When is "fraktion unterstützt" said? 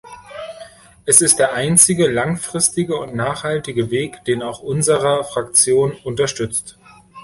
5.23-6.79